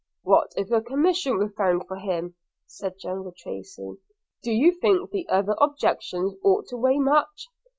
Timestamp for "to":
6.69-6.77